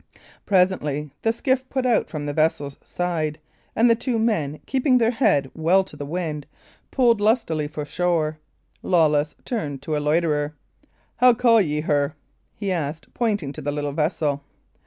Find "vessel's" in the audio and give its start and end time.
2.33-2.79